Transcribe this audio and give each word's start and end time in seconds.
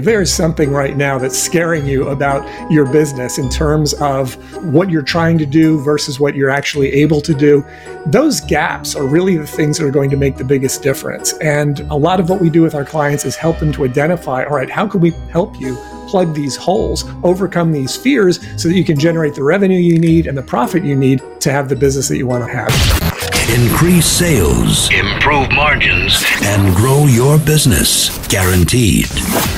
There's 0.00 0.32
something 0.32 0.70
right 0.70 0.96
now 0.96 1.18
that's 1.18 1.38
scaring 1.38 1.86
you 1.86 2.08
about 2.08 2.46
your 2.70 2.90
business 2.90 3.38
in 3.38 3.48
terms 3.48 3.92
of 3.94 4.34
what 4.72 4.90
you're 4.90 5.02
trying 5.02 5.36
to 5.38 5.46
do 5.46 5.78
versus 5.82 6.18
what 6.18 6.34
you're 6.34 6.50
actually 6.50 6.88
able 6.92 7.20
to 7.20 7.34
do. 7.34 7.64
Those 8.06 8.40
gaps 8.40 8.96
are 8.96 9.06
really 9.06 9.36
the 9.36 9.46
things 9.46 9.78
that 9.78 9.86
are 9.86 9.90
going 9.90 10.10
to 10.10 10.16
make 10.16 10.36
the 10.36 10.44
biggest 10.44 10.82
difference. 10.82 11.34
And 11.34 11.80
a 11.90 11.96
lot 11.96 12.18
of 12.18 12.30
what 12.30 12.40
we 12.40 12.48
do 12.48 12.62
with 12.62 12.74
our 12.74 12.84
clients 12.84 13.24
is 13.24 13.36
help 13.36 13.58
them 13.58 13.72
to 13.72 13.84
identify 13.84 14.44
all 14.44 14.56
right, 14.56 14.70
how 14.70 14.86
can 14.86 15.00
we 15.00 15.10
help 15.30 15.60
you 15.60 15.76
plug 16.08 16.34
these 16.34 16.56
holes, 16.56 17.04
overcome 17.22 17.70
these 17.70 17.96
fears 17.96 18.40
so 18.60 18.68
that 18.68 18.74
you 18.74 18.84
can 18.84 18.98
generate 18.98 19.34
the 19.34 19.44
revenue 19.44 19.78
you 19.78 19.98
need 19.98 20.26
and 20.26 20.36
the 20.36 20.42
profit 20.42 20.84
you 20.84 20.96
need 20.96 21.22
to 21.40 21.52
have 21.52 21.68
the 21.68 21.76
business 21.76 22.08
that 22.08 22.16
you 22.16 22.26
want 22.26 22.44
to 22.44 22.50
have 22.50 23.09
increase 23.50 24.06
sales, 24.06 24.88
improve 24.92 25.50
margins, 25.50 26.24
and 26.42 26.72
grow 26.76 27.06
your 27.06 27.36
business. 27.36 28.16
Guaranteed. 28.28 29.06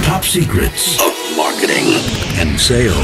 Top 0.02 0.24
secrets 0.24 0.98
of 0.98 1.36
marketing 1.36 2.00
and 2.40 2.58
sales. 2.58 2.96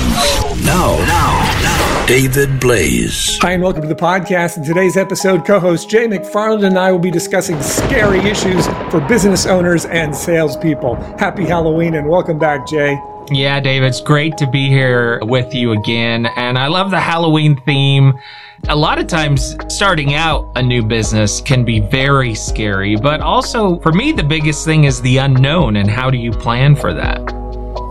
Now, 0.65 0.97
now, 1.05 1.61
now. 1.63 2.07
David 2.07 2.59
Blaise. 2.59 3.37
Hi, 3.43 3.53
and 3.53 3.63
welcome 3.63 3.83
to 3.83 3.89
the 3.89 3.95
podcast. 3.95 4.57
In 4.57 4.65
today's 4.65 4.97
episode, 4.97 5.45
co 5.45 5.61
host 5.61 5.91
Jay 5.91 6.07
McFarland 6.07 6.65
and 6.65 6.79
I 6.79 6.91
will 6.91 6.99
be 6.99 7.11
discussing 7.11 7.61
scary 7.61 8.21
issues 8.21 8.67
for 8.91 9.07
business 9.07 9.45
owners 9.45 9.85
and 9.85 10.17
salespeople. 10.17 10.95
Happy 11.19 11.45
Halloween 11.45 11.97
and 11.97 12.09
welcome 12.09 12.39
back, 12.39 12.67
Jay. 12.67 12.99
Yeah, 13.31 13.61
David, 13.61 13.89
it's 13.89 14.01
great 14.01 14.39
to 14.39 14.47
be 14.47 14.69
here 14.69 15.21
with 15.23 15.55
you 15.55 15.73
again. 15.73 16.25
And 16.37 16.57
I 16.59 16.69
love 16.69 16.91
the 16.91 17.01
Halloween 17.01 17.61
theme. 17.67 18.19
A 18.67 18.77
lot 18.77 18.99
of 18.99 19.07
times, 19.07 19.57
starting 19.69 20.15
out 20.15 20.51
a 20.57 20.63
new 20.63 20.83
business 20.83 21.41
can 21.41 21.65
be 21.65 21.81
very 21.81 22.35
scary, 22.35 22.97
but 22.97 23.21
also 23.21 23.79
for 23.81 23.93
me, 23.93 24.13
the 24.13 24.23
biggest 24.23 24.65
thing 24.65 24.85
is 24.85 25.01
the 25.01 25.19
unknown 25.19 25.77
and 25.77 25.89
how 25.89 26.11
do 26.11 26.19
you 26.19 26.33
plan 26.33 26.75
for 26.75 26.93
that? 26.93 27.19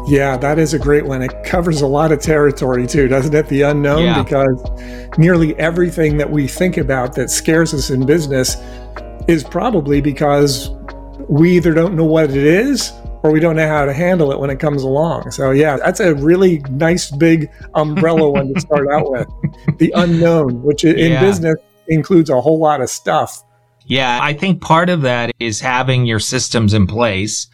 Yeah, 0.07 0.37
that 0.37 0.59
is 0.59 0.73
a 0.73 0.79
great 0.79 1.05
one. 1.05 1.21
It 1.21 1.43
covers 1.43 1.81
a 1.81 1.87
lot 1.87 2.11
of 2.11 2.21
territory 2.21 2.85
too, 2.85 3.07
doesn't 3.07 3.33
it? 3.33 3.47
The 3.47 3.63
unknown, 3.63 4.03
yeah. 4.03 4.21
because 4.21 5.17
nearly 5.17 5.57
everything 5.57 6.17
that 6.17 6.29
we 6.29 6.47
think 6.47 6.77
about 6.77 7.15
that 7.15 7.29
scares 7.29 7.73
us 7.73 7.89
in 7.89 8.05
business 8.05 8.57
is 9.27 9.43
probably 9.43 9.99
because 9.99 10.69
we 11.27 11.55
either 11.55 11.73
don't 11.73 11.95
know 11.95 12.05
what 12.05 12.29
it 12.29 12.37
is 12.37 12.93
or 13.27 13.31
we 13.31 13.39
don't 13.41 13.57
know 13.57 13.67
how 13.67 13.83
to 13.83 13.93
handle 13.93 14.31
it 14.31 14.39
when 14.39 14.49
it 14.49 14.59
comes 14.59 14.83
along. 14.83 15.31
So 15.31 15.51
yeah, 15.51 15.77
that's 15.77 15.99
a 15.99 16.15
really 16.15 16.59
nice 16.69 17.11
big 17.11 17.49
umbrella 17.75 18.29
one 18.29 18.53
to 18.53 18.59
start 18.61 18.87
out 18.89 19.11
with. 19.11 19.27
The 19.77 19.91
unknown, 19.95 20.63
which 20.63 20.85
in 20.85 21.11
yeah. 21.11 21.19
business 21.19 21.55
includes 21.89 22.29
a 22.29 22.39
whole 22.39 22.59
lot 22.59 22.81
of 22.81 22.89
stuff. 22.89 23.43
Yeah, 23.85 24.19
I 24.21 24.33
think 24.33 24.61
part 24.61 24.89
of 24.89 25.01
that 25.01 25.31
is 25.39 25.59
having 25.59 26.05
your 26.05 26.19
systems 26.19 26.73
in 26.73 26.87
place 26.87 27.47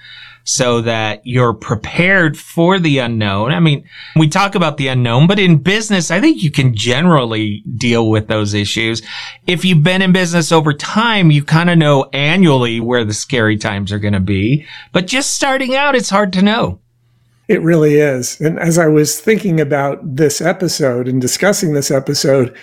so 0.44 0.82
that 0.82 1.26
you're 1.26 1.54
prepared 1.54 2.38
for 2.38 2.80
the 2.80 3.00
unknown. 3.00 3.52
I 3.52 3.60
mean, 3.60 3.88
we 4.16 4.28
talk 4.28 4.56
about 4.56 4.78
the 4.78 4.88
unknown, 4.90 5.28
but 5.28 5.40
in 5.40 5.58
business, 5.58 6.12
I 6.12 6.20
think 6.20 6.44
you 6.44 6.52
can 6.52 6.76
generally 6.76 7.64
deal 7.78 8.10
with 8.10 8.28
those 8.28 8.54
issues. 8.54 9.02
If 9.48 9.64
you've 9.64 9.84
been 9.84 10.02
in 10.02 10.12
business 10.12 10.52
over 10.52 10.74
time, 10.74 11.32
you 11.32 11.44
kind 11.44 11.70
of 11.70 11.78
know 11.78 12.10
annually 12.12 12.80
where 12.80 13.06
the 13.06 13.14
scary 13.14 13.58
times 13.58 13.92
are 13.92 14.00
going 14.00 14.14
to 14.14 14.20
be. 14.20 14.66
But 14.92 15.08
just 15.08 15.34
starting 15.34 15.76
out, 15.76 15.96
it's 15.96 16.10
hard 16.10 16.34
to 16.34 16.42
know. 16.42 16.80
It 17.48 17.62
really 17.62 17.96
is. 17.96 18.40
And 18.40 18.60
as 18.60 18.78
I 18.78 18.88
was 18.88 19.20
thinking 19.20 19.60
about 19.60 20.16
this 20.16 20.42
episode 20.42 21.08
and 21.08 21.22
discussing 21.22 21.74
this 21.74 21.92
episode, 21.92 22.56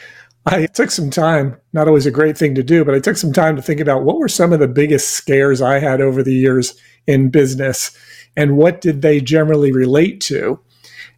I 0.46 0.66
took 0.66 0.90
some 0.90 1.10
time, 1.10 1.56
not 1.72 1.86
always 1.86 2.06
a 2.06 2.10
great 2.10 2.36
thing 2.36 2.54
to 2.54 2.62
do, 2.62 2.84
but 2.84 2.94
I 2.94 2.98
took 2.98 3.18
some 3.18 3.32
time 3.32 3.56
to 3.56 3.62
think 3.62 3.78
about 3.78 4.04
what 4.04 4.18
were 4.18 4.28
some 4.28 4.52
of 4.52 4.58
the 4.58 4.68
biggest 4.68 5.10
scares 5.10 5.60
I 5.60 5.78
had 5.78 6.00
over 6.00 6.22
the 6.22 6.34
years 6.34 6.74
in 7.06 7.30
business 7.30 7.96
and 8.36 8.56
what 8.56 8.80
did 8.80 9.02
they 9.02 9.20
generally 9.20 9.72
relate 9.72 10.20
to. 10.22 10.60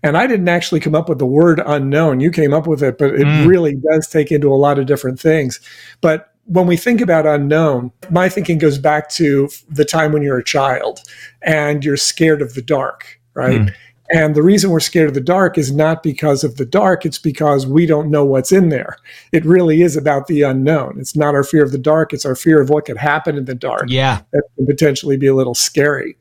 And 0.02 0.16
I 0.16 0.26
didn't 0.26 0.48
actually 0.48 0.80
come 0.80 0.94
up 0.94 1.08
with 1.08 1.18
the 1.18 1.26
word 1.26 1.60
unknown. 1.64 2.20
You 2.20 2.30
came 2.30 2.52
up 2.52 2.66
with 2.66 2.82
it, 2.82 2.98
but 2.98 3.14
it 3.14 3.26
mm. 3.26 3.46
really 3.46 3.76
does 3.76 4.08
take 4.08 4.32
into 4.32 4.52
a 4.52 4.56
lot 4.56 4.78
of 4.78 4.86
different 4.86 5.20
things. 5.20 5.60
But 6.00 6.32
when 6.46 6.66
we 6.66 6.76
think 6.76 7.00
about 7.00 7.26
unknown, 7.26 7.92
my 8.10 8.28
thinking 8.28 8.58
goes 8.58 8.78
back 8.78 9.08
to 9.10 9.48
the 9.68 9.84
time 9.84 10.12
when 10.12 10.22
you're 10.22 10.38
a 10.38 10.44
child 10.44 11.00
and 11.42 11.84
you're 11.84 11.96
scared 11.96 12.42
of 12.42 12.54
the 12.54 12.62
dark, 12.62 13.20
right? 13.34 13.60
Mm. 13.60 13.74
And 14.12 14.34
the 14.34 14.42
reason 14.42 14.70
we're 14.70 14.80
scared 14.80 15.08
of 15.08 15.14
the 15.14 15.20
dark 15.20 15.56
is 15.56 15.72
not 15.72 16.02
because 16.02 16.44
of 16.44 16.56
the 16.56 16.66
dark, 16.66 17.06
it's 17.06 17.18
because 17.18 17.66
we 17.66 17.86
don't 17.86 18.10
know 18.10 18.24
what's 18.24 18.52
in 18.52 18.68
there. 18.68 18.98
It 19.32 19.44
really 19.44 19.80
is 19.80 19.96
about 19.96 20.26
the 20.26 20.42
unknown. 20.42 20.98
It's 20.98 21.16
not 21.16 21.34
our 21.34 21.44
fear 21.44 21.64
of 21.64 21.72
the 21.72 21.78
dark, 21.78 22.12
it's 22.12 22.26
our 22.26 22.36
fear 22.36 22.60
of 22.60 22.68
what 22.68 22.84
could 22.84 22.98
happen 22.98 23.36
in 23.38 23.46
the 23.46 23.54
dark. 23.54 23.84
Yeah. 23.88 24.20
That 24.32 24.42
can 24.56 24.66
potentially 24.66 25.16
be 25.16 25.26
a 25.26 25.34
little 25.34 25.54
scary. 25.54 26.16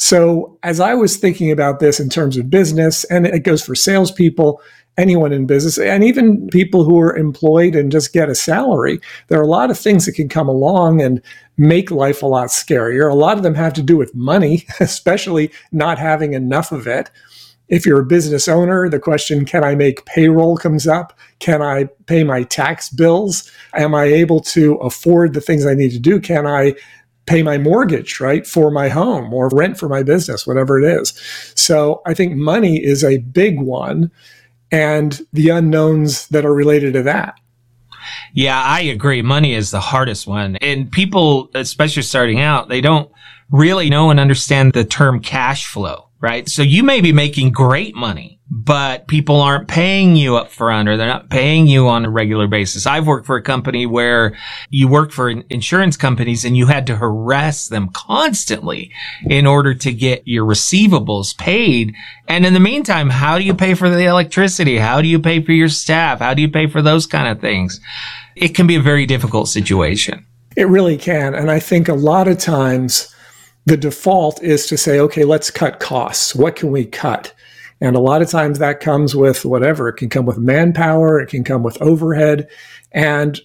So, 0.00 0.58
as 0.62 0.80
I 0.80 0.94
was 0.94 1.18
thinking 1.18 1.50
about 1.50 1.78
this 1.78 2.00
in 2.00 2.08
terms 2.08 2.38
of 2.38 2.48
business, 2.48 3.04
and 3.04 3.26
it 3.26 3.40
goes 3.40 3.62
for 3.62 3.74
salespeople, 3.74 4.62
anyone 4.96 5.30
in 5.30 5.44
business, 5.44 5.76
and 5.76 6.02
even 6.02 6.48
people 6.48 6.84
who 6.84 6.98
are 6.98 7.14
employed 7.14 7.74
and 7.74 7.92
just 7.92 8.14
get 8.14 8.30
a 8.30 8.34
salary, 8.34 8.98
there 9.28 9.38
are 9.38 9.44
a 9.44 9.46
lot 9.46 9.70
of 9.70 9.78
things 9.78 10.06
that 10.06 10.14
can 10.14 10.26
come 10.26 10.48
along 10.48 11.02
and 11.02 11.20
make 11.58 11.90
life 11.90 12.22
a 12.22 12.26
lot 12.26 12.48
scarier. 12.48 13.10
A 13.10 13.14
lot 13.14 13.36
of 13.36 13.42
them 13.42 13.54
have 13.54 13.74
to 13.74 13.82
do 13.82 13.98
with 13.98 14.14
money, 14.14 14.64
especially 14.80 15.52
not 15.70 15.98
having 15.98 16.32
enough 16.32 16.72
of 16.72 16.86
it. 16.86 17.10
If 17.68 17.84
you're 17.84 18.00
a 18.00 18.06
business 18.06 18.48
owner, 18.48 18.88
the 18.88 18.98
question, 18.98 19.44
can 19.44 19.62
I 19.62 19.74
make 19.74 20.06
payroll 20.06 20.56
comes 20.56 20.88
up? 20.88 21.12
Can 21.40 21.60
I 21.60 21.84
pay 22.06 22.24
my 22.24 22.44
tax 22.44 22.88
bills? 22.88 23.52
Am 23.74 23.94
I 23.94 24.04
able 24.04 24.40
to 24.40 24.76
afford 24.76 25.34
the 25.34 25.42
things 25.42 25.66
I 25.66 25.74
need 25.74 25.90
to 25.90 26.00
do? 26.00 26.20
Can 26.20 26.46
I 26.46 26.74
pay 27.30 27.44
my 27.44 27.56
mortgage, 27.56 28.18
right, 28.18 28.44
for 28.44 28.72
my 28.72 28.88
home 28.88 29.32
or 29.32 29.48
rent 29.50 29.78
for 29.78 29.88
my 29.88 30.02
business, 30.02 30.48
whatever 30.48 30.82
it 30.82 31.00
is? 31.00 31.14
So 31.54 32.02
I 32.04 32.12
think 32.12 32.34
money 32.34 32.84
is 32.84 33.04
a 33.04 33.18
big 33.18 33.60
one 33.60 34.10
and 34.72 35.20
the 35.32 35.50
unknowns 35.50 36.26
that 36.28 36.44
are 36.44 36.52
related 36.52 36.92
to 36.94 37.04
that. 37.04 37.34
Yeah, 38.34 38.60
I 38.60 38.80
agree. 38.80 39.22
Money 39.22 39.54
is 39.54 39.70
the 39.70 39.80
hardest 39.80 40.26
one. 40.26 40.56
And 40.56 40.90
people, 40.90 41.50
especially 41.54 42.02
starting 42.02 42.40
out, 42.40 42.68
they 42.68 42.80
don't 42.80 43.08
really 43.52 43.88
know 43.88 44.10
and 44.10 44.18
understand 44.18 44.72
the 44.72 44.84
term 44.84 45.20
cash 45.20 45.66
flow, 45.66 46.08
right? 46.20 46.48
So 46.48 46.62
you 46.62 46.82
may 46.82 47.00
be 47.00 47.12
making 47.12 47.52
great 47.52 47.94
money 47.94 48.39
but 48.50 49.06
people 49.06 49.40
aren't 49.40 49.68
paying 49.68 50.16
you 50.16 50.36
up 50.36 50.50
front 50.50 50.88
or 50.88 50.96
they're 50.96 51.06
not 51.06 51.30
paying 51.30 51.68
you 51.68 51.86
on 51.86 52.04
a 52.04 52.10
regular 52.10 52.48
basis. 52.48 52.84
I've 52.84 53.06
worked 53.06 53.26
for 53.26 53.36
a 53.36 53.42
company 53.42 53.86
where 53.86 54.36
you 54.70 54.88
worked 54.88 55.12
for 55.12 55.30
insurance 55.30 55.96
companies 55.96 56.44
and 56.44 56.56
you 56.56 56.66
had 56.66 56.86
to 56.88 56.96
harass 56.96 57.68
them 57.68 57.90
constantly 57.90 58.92
in 59.28 59.46
order 59.46 59.72
to 59.74 59.92
get 59.92 60.26
your 60.26 60.44
receivables 60.44 61.36
paid. 61.38 61.94
And 62.26 62.44
in 62.44 62.52
the 62.52 62.60
meantime, 62.60 63.10
how 63.10 63.38
do 63.38 63.44
you 63.44 63.54
pay 63.54 63.74
for 63.74 63.88
the 63.88 64.06
electricity? 64.06 64.78
How 64.78 65.00
do 65.00 65.06
you 65.06 65.20
pay 65.20 65.40
for 65.40 65.52
your 65.52 65.68
staff? 65.68 66.18
How 66.18 66.34
do 66.34 66.42
you 66.42 66.50
pay 66.50 66.66
for 66.66 66.82
those 66.82 67.06
kind 67.06 67.28
of 67.28 67.40
things? 67.40 67.80
It 68.34 68.56
can 68.56 68.66
be 68.66 68.74
a 68.74 68.82
very 68.82 69.06
difficult 69.06 69.48
situation. 69.48 70.26
It 70.56 70.66
really 70.66 70.98
can. 70.98 71.34
And 71.34 71.52
I 71.52 71.60
think 71.60 71.88
a 71.88 71.94
lot 71.94 72.26
of 72.26 72.38
times 72.38 73.14
the 73.64 73.76
default 73.76 74.42
is 74.42 74.66
to 74.66 74.76
say, 74.76 74.98
okay, 74.98 75.24
let's 75.24 75.52
cut 75.52 75.78
costs. 75.78 76.34
What 76.34 76.56
can 76.56 76.72
we 76.72 76.84
cut? 76.84 77.32
And 77.80 77.96
a 77.96 78.00
lot 78.00 78.22
of 78.22 78.28
times 78.28 78.58
that 78.58 78.80
comes 78.80 79.16
with 79.16 79.44
whatever. 79.44 79.88
It 79.88 79.94
can 79.94 80.08
come 80.08 80.26
with 80.26 80.38
manpower, 80.38 81.20
it 81.20 81.28
can 81.28 81.44
come 81.44 81.62
with 81.62 81.80
overhead. 81.80 82.48
And 82.92 83.40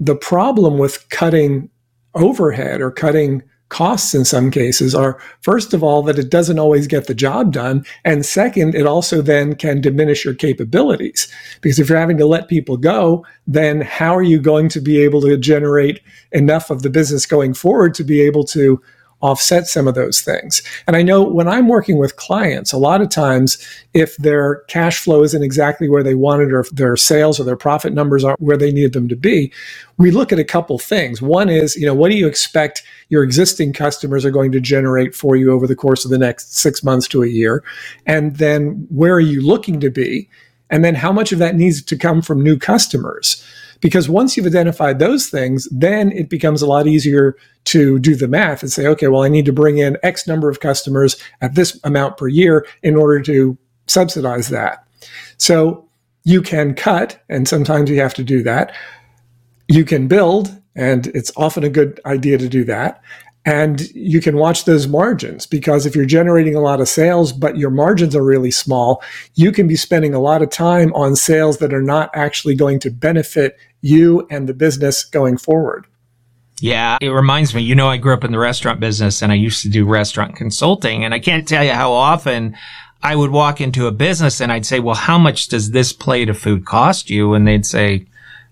the 0.00 0.16
problem 0.16 0.78
with 0.78 1.08
cutting 1.10 1.70
overhead 2.14 2.80
or 2.80 2.90
cutting 2.90 3.42
costs 3.68 4.14
in 4.14 4.24
some 4.24 4.50
cases 4.50 4.94
are 4.94 5.20
first 5.42 5.74
of 5.74 5.82
all 5.82 6.02
that 6.02 6.18
it 6.18 6.30
doesn't 6.30 6.58
always 6.58 6.86
get 6.86 7.06
the 7.06 7.14
job 7.14 7.52
done 7.52 7.84
and 8.04 8.24
second 8.24 8.74
it 8.74 8.86
also 8.86 9.20
then 9.20 9.54
can 9.54 9.80
diminish 9.80 10.24
your 10.24 10.32
capabilities 10.32 11.30
because 11.60 11.78
if 11.78 11.88
you're 11.88 11.98
having 11.98 12.16
to 12.16 12.24
let 12.24 12.48
people 12.48 12.78
go 12.78 13.24
then 13.46 13.82
how 13.82 14.16
are 14.16 14.22
you 14.22 14.40
going 14.40 14.70
to 14.70 14.80
be 14.80 14.98
able 14.98 15.20
to 15.20 15.36
generate 15.36 16.00
enough 16.32 16.70
of 16.70 16.82
the 16.82 16.88
business 16.88 17.26
going 17.26 17.52
forward 17.52 17.92
to 17.92 18.04
be 18.04 18.22
able 18.22 18.42
to 18.42 18.80
offset 19.20 19.66
some 19.66 19.88
of 19.88 19.94
those 19.94 20.20
things. 20.20 20.62
And 20.86 20.94
I 20.94 21.02
know 21.02 21.22
when 21.22 21.48
I'm 21.48 21.66
working 21.66 21.98
with 21.98 22.16
clients, 22.16 22.72
a 22.72 22.78
lot 22.78 23.00
of 23.00 23.08
times 23.08 23.58
if 23.92 24.16
their 24.16 24.62
cash 24.68 25.00
flow 25.00 25.24
isn't 25.24 25.42
exactly 25.42 25.88
where 25.88 26.04
they 26.04 26.14
wanted 26.14 26.52
or 26.52 26.60
if 26.60 26.70
their 26.70 26.96
sales 26.96 27.40
or 27.40 27.44
their 27.44 27.56
profit 27.56 27.92
numbers 27.92 28.22
aren't 28.22 28.40
where 28.40 28.56
they 28.56 28.70
need 28.70 28.92
them 28.92 29.08
to 29.08 29.16
be, 29.16 29.52
we 29.96 30.12
look 30.12 30.30
at 30.32 30.38
a 30.38 30.44
couple 30.44 30.78
things. 30.78 31.20
One 31.20 31.48
is, 31.48 31.74
you 31.74 31.84
know, 31.84 31.94
what 31.94 32.10
do 32.10 32.16
you 32.16 32.28
expect 32.28 32.84
your 33.08 33.24
existing 33.24 33.72
customers 33.72 34.24
are 34.24 34.30
going 34.30 34.52
to 34.52 34.60
generate 34.60 35.16
for 35.16 35.34
you 35.34 35.50
over 35.50 35.66
the 35.66 35.74
course 35.74 36.04
of 36.04 36.12
the 36.12 36.18
next 36.18 36.56
6 36.56 36.84
months 36.84 37.08
to 37.08 37.24
a 37.24 37.28
year? 37.28 37.64
And 38.06 38.36
then 38.36 38.86
where 38.88 39.14
are 39.14 39.20
you 39.20 39.44
looking 39.44 39.80
to 39.80 39.90
be? 39.90 40.28
And 40.70 40.84
then 40.84 40.94
how 40.94 41.12
much 41.12 41.32
of 41.32 41.38
that 41.38 41.56
needs 41.56 41.82
to 41.82 41.96
come 41.96 42.22
from 42.22 42.42
new 42.42 42.56
customers? 42.56 43.42
Because 43.80 44.08
once 44.08 44.36
you've 44.36 44.46
identified 44.46 44.98
those 44.98 45.28
things, 45.28 45.68
then 45.70 46.10
it 46.12 46.28
becomes 46.28 46.62
a 46.62 46.66
lot 46.66 46.86
easier 46.86 47.36
to 47.64 47.98
do 47.98 48.16
the 48.16 48.28
math 48.28 48.62
and 48.62 48.72
say, 48.72 48.86
okay, 48.86 49.08
well, 49.08 49.22
I 49.22 49.28
need 49.28 49.44
to 49.46 49.52
bring 49.52 49.78
in 49.78 49.96
X 50.02 50.26
number 50.26 50.48
of 50.48 50.60
customers 50.60 51.16
at 51.40 51.54
this 51.54 51.78
amount 51.84 52.16
per 52.16 52.28
year 52.28 52.66
in 52.82 52.96
order 52.96 53.20
to 53.22 53.56
subsidize 53.86 54.48
that. 54.48 54.84
So 55.36 55.88
you 56.24 56.42
can 56.42 56.74
cut, 56.74 57.22
and 57.28 57.46
sometimes 57.46 57.88
you 57.88 58.00
have 58.00 58.14
to 58.14 58.24
do 58.24 58.42
that. 58.42 58.74
You 59.68 59.84
can 59.84 60.08
build, 60.08 60.60
and 60.74 61.06
it's 61.08 61.32
often 61.36 61.64
a 61.64 61.70
good 61.70 62.00
idea 62.04 62.38
to 62.38 62.48
do 62.48 62.64
that. 62.64 63.00
And 63.48 63.80
you 63.94 64.20
can 64.20 64.36
watch 64.36 64.66
those 64.66 64.86
margins 64.86 65.46
because 65.46 65.86
if 65.86 65.96
you're 65.96 66.04
generating 66.04 66.54
a 66.54 66.60
lot 66.60 66.82
of 66.82 66.88
sales, 66.88 67.32
but 67.32 67.56
your 67.56 67.70
margins 67.70 68.14
are 68.14 68.22
really 68.22 68.50
small, 68.50 69.02
you 69.36 69.52
can 69.52 69.66
be 69.66 69.74
spending 69.74 70.12
a 70.12 70.20
lot 70.20 70.42
of 70.42 70.50
time 70.50 70.92
on 70.92 71.16
sales 71.16 71.56
that 71.58 71.72
are 71.72 71.80
not 71.80 72.10
actually 72.12 72.54
going 72.54 72.78
to 72.80 72.90
benefit 72.90 73.56
you 73.80 74.26
and 74.30 74.50
the 74.50 74.52
business 74.52 75.02
going 75.02 75.38
forward. 75.38 75.86
Yeah, 76.60 76.98
it 77.00 77.08
reminds 77.08 77.54
me, 77.54 77.62
you 77.62 77.74
know, 77.74 77.88
I 77.88 77.96
grew 77.96 78.12
up 78.12 78.22
in 78.22 78.32
the 78.32 78.38
restaurant 78.38 78.80
business 78.80 79.22
and 79.22 79.32
I 79.32 79.36
used 79.36 79.62
to 79.62 79.70
do 79.70 79.86
restaurant 79.86 80.36
consulting 80.36 81.02
and 81.02 81.14
I 81.14 81.18
can't 81.18 81.48
tell 81.48 81.64
you 81.64 81.72
how 81.72 81.90
often 81.90 82.54
I 83.02 83.16
would 83.16 83.30
walk 83.30 83.62
into 83.62 83.86
a 83.86 83.92
business 83.92 84.42
and 84.42 84.52
I'd 84.52 84.66
say, 84.66 84.78
well, 84.78 84.94
how 84.94 85.16
much 85.16 85.48
does 85.48 85.70
this 85.70 85.94
plate 85.94 86.28
of 86.28 86.38
food 86.38 86.66
cost 86.66 87.08
you? 87.08 87.32
And 87.32 87.48
they'd 87.48 87.64
say, 87.64 88.08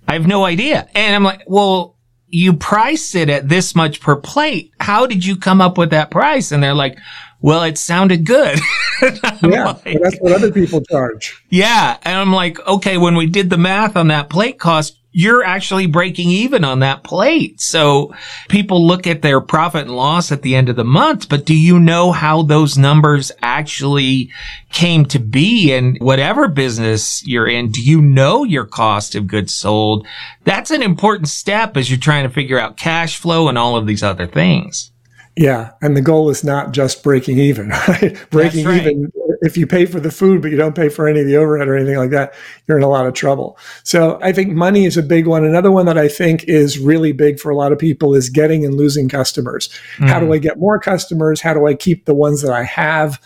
I 0.09 0.15
have 0.15 0.27
no 0.27 0.47
idea. 0.47 0.89
And 0.95 1.15
I'm 1.15 1.25
like, 1.25 1.43
well, 1.47 1.96
you 2.37 2.53
price 2.53 3.15
it 3.15 3.31
at 3.31 3.49
this 3.49 3.75
much 3.75 4.01
per 4.01 4.15
plate. 4.15 4.71
How 4.79 5.07
did 5.07 5.25
you 5.25 5.37
come 5.37 5.63
up 5.63 5.79
with 5.79 5.91
that 5.91 6.11
price? 6.11 6.53
And 6.53 6.63
they're 6.63 6.75
like, 6.75 6.99
well, 7.41 7.63
it 7.63 7.79
sounded 7.79 8.27
good. 8.27 8.59
yeah, 9.43 9.75
like, 9.85 9.99
that's 10.03 10.19
what 10.19 10.33
other 10.33 10.53
people 10.53 10.83
charge. 10.83 11.43
Yeah. 11.49 11.97
And 12.03 12.19
I'm 12.19 12.33
like, 12.35 12.59
okay, 12.67 12.99
when 12.99 13.17
we 13.17 13.27
did 13.27 13.49
the 13.49 13.57
math 13.57 13.97
on 13.97 14.09
that 14.09 14.29
plate 14.29 14.59
cost, 14.59 14.99
you're 15.19 15.43
actually 15.43 15.87
breaking 15.87 16.29
even 16.29 16.63
on 16.63 16.81
that 16.81 17.03
plate. 17.03 17.59
So 17.59 18.15
people 18.51 18.87
look 18.87 19.07
at 19.07 19.23
their 19.23 19.41
profit 19.41 19.87
and 19.87 19.97
loss 19.97 20.31
at 20.31 20.43
the 20.43 20.55
end 20.55 20.69
of 20.69 20.77
the 20.77 20.85
month, 20.85 21.31
but 21.31 21.47
do 21.47 21.55
you 21.55 21.81
know 21.81 22.13
how 22.13 22.43
those 22.43 22.77
numbers 22.77 23.33
actually 23.41 24.31
came 24.71 25.07
to 25.07 25.19
be 25.19 25.73
in 25.73 25.97
whatever 26.01 26.49
business 26.49 27.27
you're 27.27 27.49
in? 27.49 27.71
Do 27.71 27.83
you 27.83 28.03
know 28.03 28.45
your 28.45 28.67
cost 28.67 29.15
of 29.15 29.27
goods 29.27 29.55
sold? 29.55 30.07
That's 30.45 30.71
an 30.71 30.83
important 30.83 31.29
step 31.29 31.79
as 31.79 31.89
you're 31.89 31.99
trying 31.99 32.29
to 32.29 32.35
figure 32.35 32.59
out 32.59 32.77
cash 32.77 33.17
flow 33.17 33.49
and 33.49 33.57
all 33.57 33.75
of 33.75 33.87
these 33.87 34.03
other 34.03 34.27
things. 34.27 34.93
Yeah, 35.35 35.73
and 35.81 35.97
the 35.97 36.03
goal 36.03 36.29
is 36.29 36.45
not 36.45 36.73
just 36.73 37.03
breaking 37.03 37.39
even, 37.39 37.69
right? 37.89 38.23
breaking 38.29 38.67
right. 38.67 38.83
even 38.83 39.11
if 39.43 39.57
you 39.57 39.67
pay 39.67 39.87
for 39.87 40.01
the 40.01 40.11
food 40.11 40.43
but 40.43 40.51
you 40.51 40.57
don't 40.57 40.75
pay 40.75 40.89
for 40.89 41.07
any 41.09 41.21
of 41.21 41.27
the 41.27 41.37
overhead 41.37 41.69
or 41.69 41.77
anything 41.77 41.97
like 41.97 42.11
that, 42.11 42.35
you're 42.67 42.77
in 42.77 42.83
a 42.83 42.89
lot 42.89 43.07
of 43.07 43.15
trouble. 43.15 43.59
So 43.83 44.19
I 44.23 44.33
think 44.33 44.53
money 44.53 44.85
is 44.85 44.97
a 44.97 45.03
big 45.03 45.27
one. 45.27 45.45
Another 45.45 45.71
one 45.71 45.87
that 45.87 45.99
I 45.99 46.09
think 46.09 46.45
is 46.45 46.79
really 46.79 47.13
big 47.13 47.39
for 47.39 47.51
a 47.51 47.57
lot 47.57 47.73
of 47.73 47.79
people 47.79 48.15
is 48.15 48.29
getting 48.29 48.65
and 48.65 48.75
losing 48.75 49.09
customers. 49.09 49.69
Mm. 49.99 50.09
How 50.09 50.21
do 50.21 50.27
mm. 50.27 50.35
I 50.35 50.39
get 50.39 50.59
more 50.59 50.79
customers? 50.79 51.41
How 51.41 51.55
do 51.55 51.67
I 51.67 51.75
keep 51.75 52.05
the 52.05 52.15
ones 52.15 52.43
that 52.43 52.53
I 52.53 52.65
have? 52.65 53.21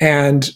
And 0.00 0.50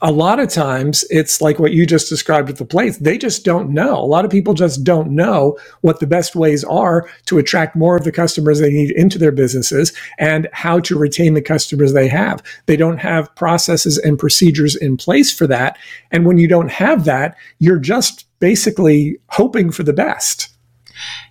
a 0.00 0.12
lot 0.12 0.38
of 0.38 0.48
times 0.48 1.04
it's 1.10 1.40
like 1.40 1.58
what 1.58 1.72
you 1.72 1.84
just 1.84 2.08
described 2.08 2.48
with 2.48 2.58
the 2.58 2.64
plates. 2.64 2.98
They 2.98 3.18
just 3.18 3.44
don't 3.44 3.70
know. 3.70 3.96
A 3.96 4.06
lot 4.06 4.24
of 4.24 4.30
people 4.30 4.54
just 4.54 4.84
don't 4.84 5.10
know 5.10 5.58
what 5.80 5.98
the 5.98 6.06
best 6.06 6.36
ways 6.36 6.62
are 6.64 7.10
to 7.26 7.38
attract 7.38 7.74
more 7.74 7.96
of 7.96 8.04
the 8.04 8.12
customers 8.12 8.60
they 8.60 8.70
need 8.70 8.92
into 8.92 9.18
their 9.18 9.32
businesses 9.32 9.92
and 10.18 10.48
how 10.52 10.78
to 10.80 10.98
retain 10.98 11.34
the 11.34 11.42
customers 11.42 11.92
they 11.92 12.08
have. 12.08 12.42
They 12.66 12.76
don't 12.76 12.98
have 12.98 13.34
processes 13.34 13.98
and 13.98 14.18
procedures 14.18 14.76
in 14.76 14.96
place 14.96 15.32
for 15.32 15.46
that. 15.48 15.76
And 16.12 16.26
when 16.26 16.38
you 16.38 16.46
don't 16.46 16.70
have 16.70 17.04
that, 17.04 17.36
you're 17.58 17.80
just 17.80 18.26
basically 18.38 19.18
hoping 19.30 19.72
for 19.72 19.82
the 19.82 19.92
best. 19.92 20.57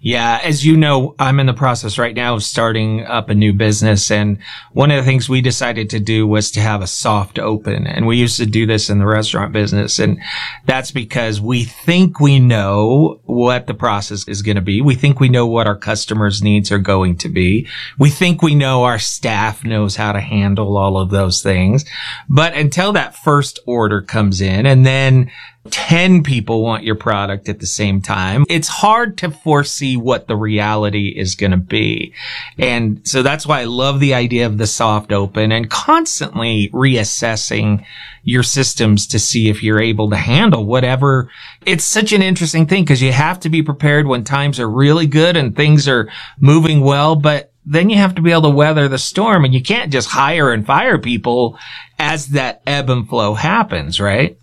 Yeah, 0.02 0.40
as 0.44 0.66
you 0.66 0.78
know, 0.78 1.16
I'm 1.20 1.40
in 1.40 1.48
the 1.48 1.54
process 1.54 1.98
right 1.98 2.16
now 2.16 2.36
of 2.36 2.44
starting 2.44 3.06
up 3.06 3.30
a 3.30 3.36
new 3.36 3.54
business. 3.54 4.12
And 4.12 4.40
one 4.72 4.92
of 4.92 4.98
the 4.98 5.04
things 5.04 5.28
we 5.28 5.42
decided 5.42 5.90
to 5.92 6.00
do 6.00 6.28
was 6.28 6.52
to 6.52 6.60
have 6.60 6.82
a 6.82 6.88
soft 6.88 7.40
open. 7.40 7.88
And 7.88 8.06
we 8.08 8.18
used 8.18 8.38
to 8.38 8.46
do 8.46 8.66
this 8.66 8.90
in 8.90 9.00
the 9.00 9.06
restaurant 9.06 9.54
business. 9.54 10.00
And 10.00 10.20
that's 10.66 10.92
because 10.92 11.42
we 11.42 11.64
think 11.64 12.20
we 12.20 12.40
know 12.40 13.22
what 13.26 13.68
the 13.68 13.74
process 13.74 14.28
is 14.28 14.42
going 14.42 14.56
to 14.56 14.62
be. 14.62 14.82
We 14.82 14.96
think 14.96 15.20
we 15.20 15.30
know 15.30 15.48
what 15.48 15.68
our 15.68 15.78
customers' 15.78 16.42
needs 16.42 16.72
are 16.72 16.78
going 16.78 17.18
to 17.18 17.30
be. 17.30 17.68
We 17.98 18.10
think 18.10 18.42
we 18.42 18.56
know 18.56 18.84
our 18.84 19.00
staff 19.00 19.64
knows 19.64 19.96
how 19.96 20.12
to 20.12 20.22
handle 20.22 20.78
all 20.78 20.98
of 20.98 21.10
those 21.10 21.42
things. 21.42 21.86
But 22.30 22.54
until 22.54 22.94
that 22.94 23.16
first 23.16 23.60
order 23.66 24.02
comes 24.02 24.42
in 24.42 24.66
and 24.66 24.86
then 24.86 25.32
10 25.72 26.24
people 26.24 26.64
want 26.64 26.84
your 26.84 26.96
product 26.96 27.50
at 27.50 27.60
the 27.60 27.66
same 27.66 28.02
time. 28.02 28.46
It's 28.50 28.68
hard 28.68 29.18
to 29.20 29.32
foresee 29.32 29.98
what 29.98 30.28
the 30.28 30.36
reality 30.36 31.10
is 31.10 31.36
going 31.36 31.52
to 31.52 31.58
be. 31.58 32.14
And 32.58 33.08
so 33.08 33.24
that's 33.24 33.46
why 33.46 33.62
I 33.62 33.66
love 33.66 34.00
the 34.00 34.14
idea 34.14 34.46
of 34.46 34.58
the 34.58 34.68
soft 34.68 35.12
open 35.12 35.52
and 35.52 35.70
constantly 35.70 36.70
reassessing 36.70 37.86
your 38.24 38.44
systems 38.44 39.08
to 39.08 39.20
see 39.20 39.50
if 39.50 39.64
you're 39.64 39.82
able 39.82 40.10
to 40.10 40.18
handle 40.18 40.66
whatever. 40.66 41.32
It's 41.66 41.86
such 41.86 42.12
an 42.12 42.22
interesting 42.22 42.66
thing 42.66 42.84
because 42.84 43.02
you 43.02 43.14
have 43.14 43.40
to 43.42 43.50
be 43.50 43.64
prepared 43.64 44.08
when 44.08 44.24
times 44.24 44.60
are 44.60 44.70
really 44.70 45.08
good 45.08 45.38
and 45.38 45.56
things 45.56 45.88
are 45.88 46.12
moving 46.40 46.82
well, 46.82 47.16
but 47.16 47.54
then 47.66 47.90
you 47.90 47.98
have 47.98 48.16
to 48.16 48.22
be 48.22 48.32
able 48.32 48.44
to 48.44 48.50
weather 48.50 48.88
the 48.88 48.98
storm 48.98 49.44
and 49.44 49.54
you 49.54 49.62
can't 49.62 49.92
just 49.92 50.10
hire 50.10 50.52
and 50.52 50.66
fire 50.66 50.98
people 50.98 51.58
as 52.00 52.28
that 52.28 52.62
ebb 52.66 52.90
and 52.90 53.08
flow 53.08 53.34
happens, 53.34 54.00
right? 54.00 54.38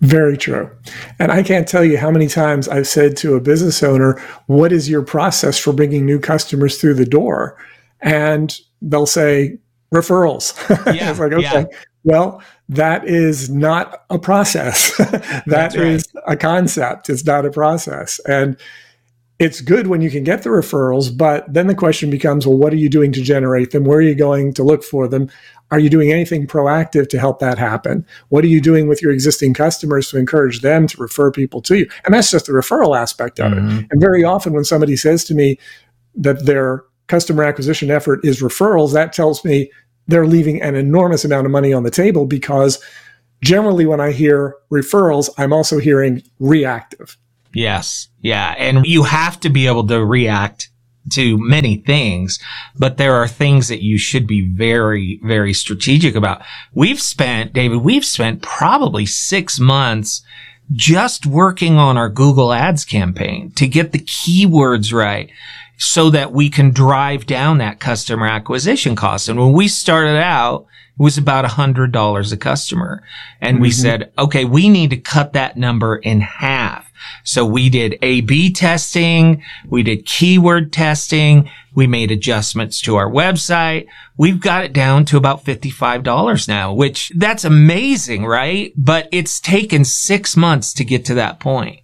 Very 0.00 0.38
true. 0.38 0.70
And 1.18 1.30
I 1.30 1.42
can't 1.42 1.68
tell 1.68 1.84
you 1.84 1.98
how 1.98 2.10
many 2.10 2.26
times 2.26 2.68
I've 2.68 2.88
said 2.88 3.16
to 3.18 3.34
a 3.34 3.40
business 3.40 3.82
owner, 3.82 4.18
What 4.46 4.72
is 4.72 4.88
your 4.88 5.02
process 5.02 5.58
for 5.58 5.72
bringing 5.72 6.06
new 6.06 6.18
customers 6.18 6.80
through 6.80 6.94
the 6.94 7.04
door? 7.04 7.58
And 8.00 8.58
they'll 8.80 9.06
say, 9.06 9.58
Referrals. 9.94 10.54
Yeah, 10.94 11.10
it's 11.10 11.20
like, 11.20 11.32
okay, 11.32 11.42
yeah. 11.42 11.78
well, 12.04 12.42
that 12.68 13.06
is 13.06 13.50
not 13.50 14.04
a 14.08 14.18
process. 14.18 14.96
that 14.96 15.74
right. 15.74 15.76
is 15.76 16.06
a 16.26 16.36
concept. 16.36 17.10
It's 17.10 17.24
not 17.24 17.44
a 17.44 17.50
process. 17.50 18.20
And 18.20 18.56
it's 19.40 19.60
good 19.62 19.86
when 19.86 20.00
you 20.00 20.10
can 20.10 20.22
get 20.22 20.42
the 20.42 20.50
referrals, 20.50 21.16
but 21.16 21.52
then 21.52 21.66
the 21.66 21.74
question 21.74 22.10
becomes, 22.10 22.46
well, 22.46 22.58
what 22.58 22.72
are 22.74 22.76
you 22.76 22.90
doing 22.90 23.10
to 23.12 23.22
generate 23.22 23.70
them? 23.70 23.84
Where 23.84 23.98
are 23.98 24.02
you 24.02 24.14
going 24.14 24.52
to 24.54 24.62
look 24.62 24.84
for 24.84 25.08
them? 25.08 25.30
Are 25.70 25.78
you 25.78 25.88
doing 25.88 26.12
anything 26.12 26.46
proactive 26.46 27.08
to 27.10 27.18
help 27.18 27.38
that 27.38 27.58
happen? 27.58 28.04
What 28.28 28.44
are 28.44 28.48
you 28.48 28.60
doing 28.60 28.88
with 28.88 29.00
your 29.00 29.12
existing 29.12 29.54
customers 29.54 30.10
to 30.10 30.18
encourage 30.18 30.60
them 30.60 30.86
to 30.88 31.00
refer 31.00 31.30
people 31.30 31.62
to 31.62 31.78
you? 31.78 31.90
And 32.04 32.12
that's 32.12 32.30
just 32.30 32.46
the 32.46 32.52
referral 32.52 32.98
aspect 32.98 33.38
of 33.38 33.52
mm-hmm. 33.52 33.78
it. 33.78 33.86
And 33.90 34.00
very 34.00 34.24
often 34.24 34.52
when 34.52 34.64
somebody 34.64 34.96
says 34.96 35.24
to 35.24 35.34
me 35.34 35.58
that 36.16 36.44
their 36.46 36.84
customer 37.06 37.44
acquisition 37.44 37.90
effort 37.90 38.20
is 38.24 38.40
referrals, 38.40 38.92
that 38.94 39.12
tells 39.12 39.44
me 39.44 39.70
they're 40.08 40.26
leaving 40.26 40.60
an 40.60 40.74
enormous 40.74 41.24
amount 41.24 41.46
of 41.46 41.52
money 41.52 41.72
on 41.72 41.84
the 41.84 41.90
table 41.90 42.26
because 42.26 42.82
generally 43.42 43.86
when 43.86 44.00
I 44.00 44.10
hear 44.10 44.56
referrals, 44.72 45.30
I'm 45.38 45.52
also 45.52 45.78
hearing 45.78 46.22
reactive. 46.40 47.16
Yes. 47.54 48.08
Yeah. 48.20 48.54
And 48.58 48.86
you 48.86 49.02
have 49.04 49.40
to 49.40 49.50
be 49.50 49.66
able 49.66 49.86
to 49.88 50.04
react 50.04 50.70
to 51.10 51.38
many 51.38 51.76
things, 51.76 52.38
but 52.78 52.96
there 52.96 53.14
are 53.14 53.26
things 53.26 53.68
that 53.68 53.82
you 53.82 53.98
should 53.98 54.26
be 54.26 54.48
very, 54.48 55.20
very 55.24 55.52
strategic 55.52 56.14
about. 56.14 56.42
We've 56.74 57.00
spent, 57.00 57.52
David, 57.52 57.78
we've 57.78 58.04
spent 58.04 58.42
probably 58.42 59.06
six 59.06 59.58
months 59.58 60.22
just 60.72 61.26
working 61.26 61.76
on 61.76 61.96
our 61.96 62.08
Google 62.08 62.52
ads 62.52 62.84
campaign 62.84 63.50
to 63.52 63.66
get 63.66 63.92
the 63.92 63.98
keywords 63.98 64.92
right 64.92 65.30
so 65.80 66.10
that 66.10 66.32
we 66.32 66.48
can 66.48 66.70
drive 66.70 67.26
down 67.26 67.58
that 67.58 67.80
customer 67.80 68.26
acquisition 68.26 68.94
cost. 68.94 69.28
And 69.28 69.40
when 69.40 69.52
we 69.52 69.66
started 69.66 70.18
out, 70.18 70.66
it 70.98 71.02
was 71.02 71.18
about 71.18 71.44
a 71.44 71.48
hundred 71.48 71.90
dollars 71.90 72.30
a 72.30 72.36
customer. 72.36 73.02
And 73.40 73.56
mm-hmm. 73.56 73.62
we 73.62 73.70
said, 73.72 74.12
okay, 74.18 74.44
we 74.44 74.68
need 74.68 74.90
to 74.90 74.96
cut 74.96 75.32
that 75.32 75.56
number 75.56 75.96
in 75.96 76.20
half 76.20 76.90
so 77.24 77.44
we 77.44 77.68
did 77.68 77.98
A-B 78.02 78.52
testing. 78.52 79.42
We 79.68 79.82
did 79.82 80.06
keyword 80.06 80.72
testing. 80.72 81.50
We 81.74 81.86
made 81.86 82.10
adjustments 82.10 82.80
to 82.82 82.96
our 82.96 83.10
website. 83.10 83.86
We've 84.16 84.40
got 84.40 84.64
it 84.64 84.72
down 84.72 85.04
to 85.06 85.16
about 85.16 85.44
$55 85.44 86.48
now, 86.48 86.74
which 86.74 87.12
that's 87.16 87.44
amazing, 87.44 88.26
right? 88.26 88.72
But 88.76 89.08
it's 89.12 89.40
taken 89.40 89.84
six 89.84 90.36
months 90.36 90.72
to 90.74 90.84
get 90.84 91.04
to 91.06 91.14
that 91.14 91.40
point. 91.40 91.80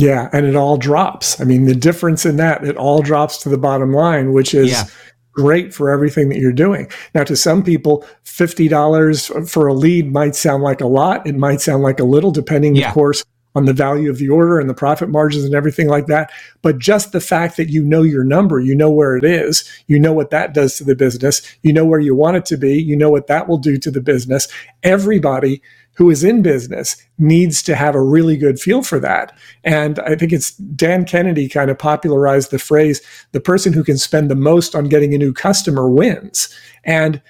Yeah. 0.00 0.30
And 0.32 0.46
it 0.46 0.56
all 0.56 0.76
drops. 0.76 1.40
I 1.40 1.44
mean, 1.44 1.66
the 1.66 1.74
difference 1.74 2.24
in 2.24 2.36
that, 2.36 2.64
it 2.64 2.76
all 2.76 3.02
drops 3.02 3.38
to 3.38 3.48
the 3.48 3.58
bottom 3.58 3.92
line, 3.92 4.32
which 4.32 4.54
is 4.54 4.70
yeah. 4.70 4.84
great 5.32 5.74
for 5.74 5.90
everything 5.90 6.30
that 6.30 6.38
you're 6.38 6.52
doing. 6.52 6.90
Now, 7.14 7.24
to 7.24 7.36
some 7.36 7.62
people, 7.62 8.06
$50 8.24 9.48
for 9.48 9.66
a 9.66 9.74
lead 9.74 10.10
might 10.12 10.34
sound 10.34 10.62
like 10.62 10.80
a 10.80 10.86
lot. 10.86 11.26
It 11.26 11.36
might 11.36 11.60
sound 11.60 11.82
like 11.82 12.00
a 12.00 12.04
little, 12.04 12.30
depending, 12.30 12.76
yeah. 12.76 12.88
of 12.88 12.94
course, 12.94 13.24
on 13.54 13.66
the 13.66 13.72
value 13.72 14.08
of 14.08 14.18
the 14.18 14.28
order 14.28 14.58
and 14.58 14.70
the 14.70 14.74
profit 14.74 15.08
margins 15.10 15.44
and 15.44 15.54
everything 15.54 15.88
like 15.88 16.06
that. 16.06 16.30
But 16.62 16.78
just 16.78 17.12
the 17.12 17.20
fact 17.20 17.56
that 17.56 17.68
you 17.68 17.84
know 17.84 18.02
your 18.02 18.24
number, 18.24 18.60
you 18.60 18.74
know 18.74 18.90
where 18.90 19.16
it 19.16 19.24
is, 19.24 19.68
you 19.86 19.98
know 19.98 20.12
what 20.12 20.30
that 20.30 20.54
does 20.54 20.76
to 20.76 20.84
the 20.84 20.94
business, 20.94 21.42
you 21.62 21.72
know 21.72 21.84
where 21.84 22.00
you 22.00 22.14
want 22.14 22.36
it 22.36 22.46
to 22.46 22.56
be, 22.56 22.80
you 22.80 22.96
know 22.96 23.10
what 23.10 23.26
that 23.26 23.48
will 23.48 23.58
do 23.58 23.76
to 23.78 23.90
the 23.90 24.00
business. 24.00 24.48
Everybody 24.82 25.60
who 26.00 26.08
is 26.08 26.24
in 26.24 26.40
business 26.40 26.96
needs 27.18 27.62
to 27.62 27.76
have 27.76 27.94
a 27.94 28.00
really 28.00 28.34
good 28.34 28.58
feel 28.58 28.82
for 28.82 28.98
that. 28.98 29.36
And 29.64 29.98
I 29.98 30.16
think 30.16 30.32
it's 30.32 30.52
Dan 30.52 31.04
Kennedy 31.04 31.46
kind 31.46 31.70
of 31.70 31.76
popularized 31.76 32.50
the 32.50 32.58
phrase 32.58 33.02
the 33.32 33.40
person 33.40 33.74
who 33.74 33.84
can 33.84 33.98
spend 33.98 34.30
the 34.30 34.34
most 34.34 34.74
on 34.74 34.88
getting 34.88 35.12
a 35.12 35.18
new 35.18 35.34
customer 35.34 35.90
wins. 35.90 36.48
And 36.84 37.20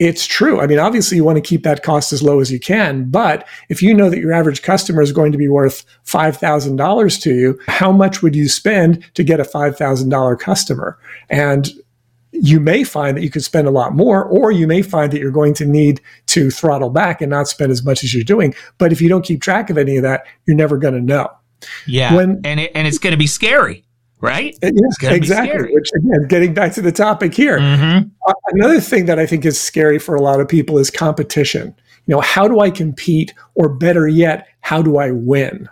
it's 0.00 0.26
true. 0.26 0.60
I 0.60 0.66
mean, 0.66 0.80
obviously, 0.80 1.16
you 1.16 1.22
want 1.22 1.36
to 1.36 1.48
keep 1.48 1.62
that 1.62 1.84
cost 1.84 2.12
as 2.12 2.20
low 2.20 2.40
as 2.40 2.50
you 2.50 2.58
can. 2.58 3.08
But 3.08 3.46
if 3.68 3.82
you 3.82 3.94
know 3.94 4.10
that 4.10 4.18
your 4.18 4.32
average 4.32 4.62
customer 4.62 5.00
is 5.00 5.12
going 5.12 5.30
to 5.30 5.38
be 5.38 5.48
worth 5.48 5.84
$5,000 6.04 7.22
to 7.22 7.34
you, 7.34 7.60
how 7.68 7.92
much 7.92 8.20
would 8.20 8.34
you 8.34 8.48
spend 8.48 9.08
to 9.14 9.22
get 9.22 9.38
a 9.38 9.44
$5,000 9.44 10.40
customer? 10.40 10.98
And 11.30 11.70
you 12.32 12.60
may 12.60 12.84
find 12.84 13.16
that 13.16 13.22
you 13.22 13.30
could 13.30 13.44
spend 13.44 13.66
a 13.66 13.70
lot 13.70 13.94
more, 13.94 14.24
or 14.24 14.52
you 14.52 14.66
may 14.66 14.82
find 14.82 15.12
that 15.12 15.18
you're 15.18 15.30
going 15.30 15.54
to 15.54 15.64
need 15.64 16.00
to 16.26 16.50
throttle 16.50 16.90
back 16.90 17.20
and 17.20 17.30
not 17.30 17.48
spend 17.48 17.72
as 17.72 17.84
much 17.84 18.04
as 18.04 18.14
you're 18.14 18.24
doing. 18.24 18.54
But 18.76 18.92
if 18.92 19.00
you 19.00 19.08
don't 19.08 19.24
keep 19.24 19.40
track 19.40 19.70
of 19.70 19.78
any 19.78 19.96
of 19.96 20.02
that, 20.02 20.26
you're 20.46 20.56
never 20.56 20.76
going 20.76 20.94
to 20.94 21.00
know. 21.00 21.30
Yeah. 21.86 22.14
When, 22.14 22.40
and, 22.44 22.60
it, 22.60 22.72
and 22.74 22.86
it's 22.86 22.98
going 22.98 23.12
to 23.12 23.16
be 23.16 23.26
scary, 23.26 23.84
right? 24.20 24.56
Yeah, 24.62 25.10
exactly. 25.10 25.72
Which, 25.72 25.90
again, 25.96 26.28
getting 26.28 26.54
back 26.54 26.72
to 26.74 26.82
the 26.82 26.92
topic 26.92 27.34
here, 27.34 27.58
mm-hmm. 27.58 28.08
uh, 28.28 28.32
another 28.48 28.80
thing 28.80 29.06
that 29.06 29.18
I 29.18 29.26
think 29.26 29.44
is 29.44 29.58
scary 29.58 29.98
for 29.98 30.14
a 30.14 30.22
lot 30.22 30.40
of 30.40 30.48
people 30.48 30.78
is 30.78 30.90
competition. 30.90 31.74
You 32.06 32.14
know, 32.14 32.20
how 32.20 32.46
do 32.46 32.60
I 32.60 32.70
compete? 32.70 33.34
Or 33.54 33.68
better 33.68 34.06
yet, 34.06 34.48
how 34.60 34.82
do 34.82 34.98
I 34.98 35.10
win? 35.10 35.68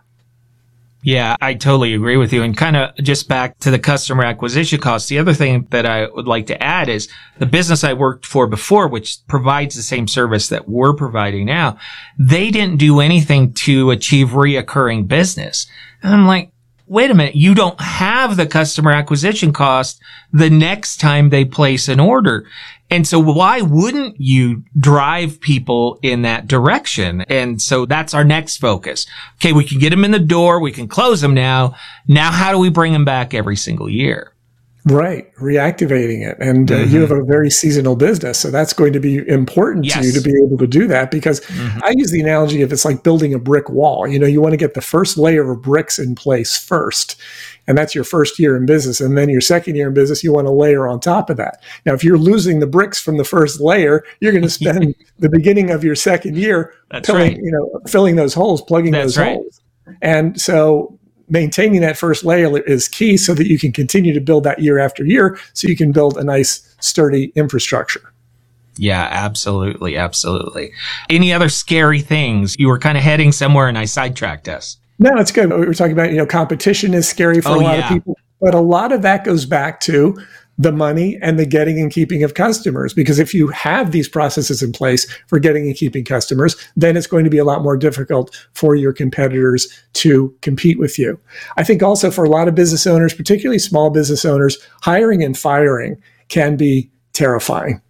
Yeah, 1.07 1.37
I 1.41 1.55
totally 1.55 1.95
agree 1.95 2.17
with 2.17 2.33
you. 2.33 2.43
And 2.43 2.57
kind 2.57 2.77
of 2.77 2.93
just 2.97 3.29
back 3.29 3.61
to 3.61 3.71
the 3.71 3.79
customer 3.79 4.25
acquisition 4.25 4.81
costs. 4.81 5.09
The 5.09 5.21
other 5.21 5.35
thing 5.35 5.69
that 5.71 5.87
I 5.87 6.09
would 6.09 6.27
like 6.27 6.47
to 6.49 6.61
add 6.61 6.89
is 6.89 7.09
the 7.39 7.47
business 7.47 7.85
I 7.85 7.93
worked 7.93 8.27
for 8.27 8.49
before, 8.49 8.89
which 8.89 9.25
provides 9.29 9.77
the 9.77 9.83
same 9.83 10.09
service 10.09 10.49
that 10.49 10.69
we're 10.69 10.95
providing 10.95 11.47
now. 11.47 11.79
They 12.19 12.51
didn't 12.51 12.79
do 12.79 12.99
anything 12.99 13.53
to 13.53 13.93
achieve 13.93 14.31
reoccurring 14.31 15.07
business. 15.07 15.69
And 16.03 16.13
I'm 16.13 16.27
like, 16.27 16.51
wait 16.87 17.11
a 17.11 17.15
minute, 17.15 17.35
you 17.35 17.55
don't 17.55 17.81
have 17.81 18.37
the 18.37 18.47
customer 18.47 18.93
acquisition 18.93 19.53
cost 19.53 20.01
the 20.33 20.51
next 20.51 20.99
time 20.99 21.31
they 21.31 21.45
place 21.45 21.89
an 21.89 22.01
order. 22.01 22.47
And 22.91 23.07
so 23.07 23.19
why 23.19 23.63
wouldn't 23.63 24.21
you 24.21 24.63
drive 24.79 25.41
people 25.41 25.99
in 26.03 26.23
that 26.23 26.47
direction? 26.47 27.23
And 27.23 27.61
so 27.61 27.85
that's 27.85 28.15
our 28.15 28.23
next 28.23 28.59
focus. 28.59 29.07
Okay. 29.37 29.53
We 29.53 29.65
can 29.65 29.81
get 29.81 29.91
them 29.91 30.05
in 30.05 30.13
the 30.13 30.21
door. 30.21 30.61
We 30.61 30.73
can 30.73 30.87
close 30.87 31.21
them 31.21 31.35
now. 31.35 31.75
Now, 32.07 32.31
how 32.31 32.53
do 32.53 32.59
we 32.59 32.71
bring 32.71 32.93
them 32.93 33.05
back 33.05 33.35
every 33.35 33.57
single 33.57 33.91
year? 33.91 34.33
Right, 34.89 35.35
reactivating 35.35 36.25
it. 36.25 36.37
And 36.39 36.71
uh, 36.71 36.77
mm-hmm. 36.77 36.95
you 36.95 37.01
have 37.01 37.11
a 37.11 37.25
very 37.25 37.51
seasonal 37.51 37.97
business. 37.97 38.39
So 38.39 38.53
that's 38.53 38.73
going 38.73 38.93
to 38.93 39.01
be 39.01 39.17
important 39.29 39.85
yes. 39.85 39.99
to 39.99 40.07
you 40.07 40.13
to 40.13 40.21
be 40.21 40.33
able 40.45 40.57
to 40.59 40.67
do 40.69 40.87
that 40.87 41.11
because 41.11 41.41
mm-hmm. 41.41 41.81
I 41.83 41.93
use 41.97 42.13
the 42.13 42.21
analogy 42.21 42.63
of 42.63 42.73
it's 42.73 42.85
like 42.85 43.03
building 43.03 43.35
a 43.35 43.39
brick 43.41 43.69
wall. 43.69 44.07
You 44.07 44.21
know, 44.21 44.29
you 44.29 44.41
want 44.41 44.53
to 44.53 44.57
get 44.57 44.75
the 44.75 44.81
first 44.81 45.19
layer 45.19 45.51
of 45.51 45.61
bricks 45.61 45.99
in 45.99 46.15
place 46.15 46.57
first. 46.57 47.21
And 47.67 47.77
that's 47.77 47.97
your 47.97 48.05
first 48.05 48.39
year 48.39 48.57
in 48.57 48.65
business. 48.65 49.01
And 49.01 49.19
then 49.19 49.29
your 49.29 49.41
second 49.41 49.75
year 49.75 49.89
in 49.89 49.95
business, 49.95 50.23
you 50.23 50.33
want 50.33 50.47
to 50.47 50.53
layer 50.53 50.87
on 50.87 51.01
top 51.01 51.31
of 51.31 51.37
that. 51.37 51.65
Now, 51.85 51.93
if 51.93 52.05
you're 52.05 52.17
losing 52.17 52.61
the 52.61 52.69
bricks 52.69 53.01
from 53.01 53.17
the 53.17 53.25
first 53.25 53.61
layer, 53.61 54.05
you're 54.21 54.31
going 54.31 54.43
to 54.45 54.49
spend 54.49 54.95
the 55.19 55.29
beginning 55.29 55.71
of 55.71 55.83
your 55.83 55.97
second 55.97 56.37
year 56.37 56.73
that's 56.93 57.09
filling, 57.09 57.33
right. 57.33 57.37
you 57.43 57.51
know, 57.51 57.81
filling 57.89 58.15
those 58.15 58.35
holes, 58.35 58.63
plugging 58.63 58.93
that's 58.93 59.17
those 59.17 59.19
right. 59.19 59.35
holes. 59.35 59.61
And 60.01 60.41
so 60.41 60.97
maintaining 61.29 61.81
that 61.81 61.97
first 61.97 62.25
layer 62.25 62.59
is 62.61 62.89
key 62.89 63.17
so 63.17 63.35
that 63.35 63.49
you 63.49 63.59
can 63.59 63.73
continue 63.73 64.15
to 64.15 64.21
build 64.21 64.45
that 64.45 64.61
year 64.61 64.79
after 64.79 65.05
year 65.05 65.39
so 65.53 65.69
you 65.69 65.77
can 65.77 65.93
build 65.93 66.17
a 66.17 66.25
nice 66.25 66.75
sturdy 66.81 67.33
infrastructure 67.35 68.13
yeah, 68.79 69.09
absolutely. 69.11 69.97
Absolutely. 69.97 70.73
Any 71.09 71.33
other 71.33 71.49
scary 71.49 72.01
things? 72.01 72.57
You 72.59 72.69
were 72.69 72.79
kind 72.79 72.99
of 72.99 73.05
heading 73.05 73.33
somewhere 73.33 73.69
and 73.69 73.79
I 73.79 73.87
sidetracked 73.87 74.49
us. 74.49 74.79
No, 74.99 75.11
it's 75.17 75.33
good. 75.33 75.51
We 75.51 75.67
were 75.67 75.75
talking 75.75 75.93
about, 75.93 76.11
you 76.11 76.17
know, 76.17 76.27
competition 76.27 76.95
is 76.95 77.09
scary 77.09 77.41
for 77.41 77.51
oh, 77.51 77.61
a 77.61 77.63
lot 77.63 77.79
yeah. 77.79 77.87
of 77.87 77.93
people, 77.93 78.19
but 78.41 78.55
a 78.55 78.61
lot 78.61 78.93
of 78.93 79.03
that 79.03 79.25
goes 79.25 79.45
back 79.45 79.81
to 79.81 80.19
the 80.59 80.73
money 80.73 81.19
and 81.21 81.39
the 81.39 81.47
getting 81.47 81.81
and 81.81 81.91
keeping 81.91 82.23
of 82.23 82.35
customers. 82.35 82.95
Because 82.95 83.19
if 83.19 83.35
you 83.35 83.49
have 83.49 83.93
these 83.93 84.09
processes 84.09 84.63
in 84.63 84.73
place 84.73 85.11
for 85.27 85.39
getting 85.39 85.67
and 85.67 85.77
keeping 85.77 86.05
customers, 86.05 86.57
then 86.77 86.97
it's 86.97 87.07
going 87.07 87.25
to 87.25 87.31
be 87.31 87.39
a 87.39 87.45
lot 87.45 87.63
more 87.63 87.77
difficult 87.77 88.35
for 88.53 88.75
your 88.75 88.93
competitors 88.93 89.69
to 89.95 90.35
compete 90.41 90.79
with 90.79 90.99
you. 90.99 91.19
I 91.57 91.65
think 91.65 91.83
also 91.83 92.11
for 92.11 92.25
a 92.25 92.31
lot 92.31 92.49
of 92.49 92.55
business 92.55 92.87
owners, 92.87 93.15
particularly 93.15 93.59
small 93.59 93.91
business 93.91 94.25
owners, 94.25 94.59
hiring 94.83 95.23
and 95.23 95.37
firing 95.37 96.01
can 96.29 96.57
be 96.57 96.91
terrifying. 97.13 97.81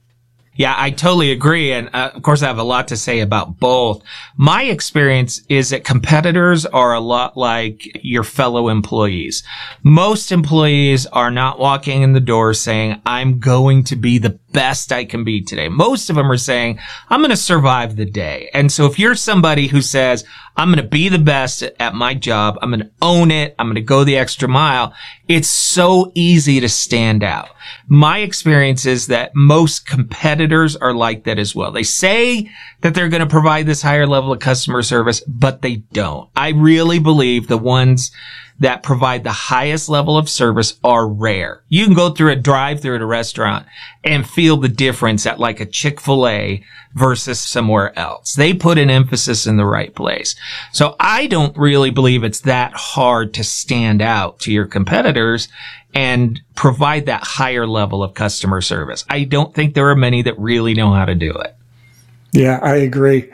Yeah, 0.57 0.75
I 0.77 0.91
totally 0.91 1.33
agree. 1.33 1.73
And 1.73 1.91
uh, 1.93 2.11
of 2.15 2.23
course, 2.23 2.43
I 2.43 2.47
have 2.47 2.59
a 2.59 2.63
lot 2.63 2.89
to 2.89 2.97
say 2.97 3.21
about 3.21 3.61
both. 3.61 4.03
My 4.37 4.65
experience 4.65 5.43
is 5.49 5.71
that 5.71 5.85
competitors 5.85 6.65
are 6.67 6.95
a 6.95 7.01
lot 7.01 7.37
like 7.37 8.01
your 8.03 8.25
fellow 8.25 8.69
employees. 8.69 9.43
Most 9.83 10.33
employees 10.33 11.07
are 11.07 11.31
not 11.31 11.59
walking 11.59 12.03
in 12.03 12.13
the 12.13 12.21
door 12.21 12.55
saying, 12.55 13.01
I'm 13.05 13.39
going 13.39 13.85
to 13.85 13.97
be 13.97 14.19
the 14.19 14.39
best 14.53 14.93
I 14.93 15.05
can 15.05 15.25
be 15.25 15.43
today. 15.43 15.69
Most 15.69 16.09
of 16.09 16.17
them 16.17 16.31
are 16.33 16.39
saying, 16.39 16.79
I'm 17.11 17.21
going 17.21 17.31
to 17.31 17.37
survive 17.37 17.97
the 17.97 18.07
day. 18.07 18.51
And 18.55 18.73
so 18.73 18.87
if 18.87 18.99
you're 18.99 19.15
somebody 19.15 19.67
who 19.67 19.83
says, 19.83 20.25
I'm 20.57 20.69
going 20.69 20.83
to 20.83 20.89
be 20.89 21.09
the 21.09 21.19
best 21.19 21.63
at 21.63 21.95
my 21.95 22.15
job, 22.15 22.59
I'm 22.63 22.71
going 22.71 22.81
to 22.81 22.91
own 23.03 23.31
it, 23.31 23.55
I'm 23.59 23.67
going 23.67 23.75
to 23.75 23.83
go 23.83 24.05
the 24.05 24.17
extra 24.17 24.49
mile, 24.49 24.95
it's 25.29 25.49
so 25.49 26.13
easy 26.15 26.61
to 26.61 26.69
stand 26.69 27.23
out. 27.23 27.51
My 27.89 28.19
experience 28.19 28.87
is 28.87 29.09
that 29.09 29.33
most 29.35 29.87
competitors 29.87 30.75
are 30.77 30.95
like 30.95 31.25
that 31.25 31.39
as 31.39 31.55
well. 31.55 31.73
They 31.73 31.83
say 31.83 32.51
that 32.81 32.95
they're 32.95 33.09
going 33.09 33.21
to 33.21 33.27
provide 33.27 33.67
this 33.67 33.83
higher 33.83 34.07
level 34.07 34.33
of 34.33 34.41
customer 34.41 34.83
service, 34.83 35.21
but 35.27 35.63
they 35.63 35.77
don't. 35.93 36.31
I 36.35 36.51
really 36.51 37.01
believe 37.01 37.49
the 37.49 37.59
ones 37.59 38.11
that 38.59 38.83
provide 38.83 39.23
the 39.23 39.33
highest 39.33 39.89
level 39.89 40.17
of 40.17 40.29
service 40.29 40.79
are 40.83 41.07
rare. 41.07 41.63
You 41.69 41.85
can 41.85 41.95
go 41.95 42.11
through 42.11 42.33
a 42.33 42.37
drive 42.37 42.81
through 42.81 42.97
at 42.97 43.03
a 43.03 43.07
restaurant 43.07 43.67
and 44.03 44.29
feel 44.29 44.57
the 44.57 44.69
difference 44.69 45.27
at 45.27 45.39
like 45.39 45.61
a 45.61 45.67
Chick-fil-A 45.67 46.65
versus 46.95 47.39
somewhere 47.39 47.97
else. 47.99 48.35
They 48.35 48.55
put 48.55 48.79
an 48.79 48.89
emphasis 48.89 49.47
in 49.47 49.59
the 49.59 49.67
right 49.67 49.95
place. 49.95 50.35
So 50.73 50.97
I 50.99 51.27
don't 51.27 51.57
really 51.57 51.91
believe 51.91 52.25
it's 52.25 52.41
that 52.41 52.73
hard 52.73 53.35
to 53.35 53.45
stand 53.45 54.01
out 54.01 54.41
to 54.41 54.53
your 54.53 54.67
competitors 54.67 55.49
and 55.95 56.41
provide 56.55 57.07
that 57.07 57.25
higher 57.25 57.67
level 57.67 58.03
of 58.03 58.15
customer 58.15 58.63
service. 58.63 59.05
I 59.11 59.25
don't 59.25 59.55
think 59.55 59.75
there 59.75 59.91
are 59.91 59.97
many 59.97 60.23
that 60.23 60.39
really 60.39 60.73
know 60.73 60.93
how 60.93 61.05
to 61.05 61.15
do 61.15 61.33
it. 61.33 61.55
Yeah, 62.33 62.59
I 62.63 62.77
agree 62.77 63.31